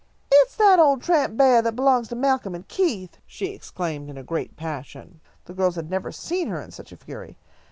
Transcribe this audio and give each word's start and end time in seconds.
"It's 0.31 0.55
that 0.55 0.79
old 0.79 1.03
tramp 1.03 1.37
beah 1.37 1.61
that 1.61 1.75
belongs 1.75 2.07
to 2.07 2.15
Malcolm 2.15 2.55
and 2.55 2.67
Keith," 2.67 3.19
she 3.27 3.49
exclaimed, 3.53 4.09
in 4.09 4.17
a 4.17 4.23
great 4.23 4.57
passion. 4.57 5.21
The 5.45 5.53
girls 5.53 5.75
had 5.75 5.91
never 5.91 6.11
seen 6.11 6.47
her 6.47 6.59
in 6.59 6.71
such 6.71 6.91
a 6.91 6.97
fury. 6.97 7.37